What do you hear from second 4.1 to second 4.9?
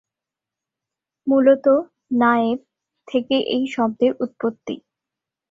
উৎপত্তি।